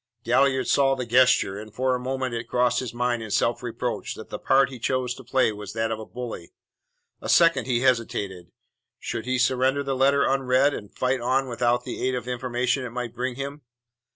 [0.23, 4.15] Galliard saw the gesture, and for a moment it crossed his mind in self reproach
[4.15, 6.53] that the part he chose to play was that of a bully.
[7.21, 8.51] A second he hesitated.
[8.97, 12.83] Should he surrender the letter unread, and fight on without the aid of the information
[12.83, 13.61] it might bring him?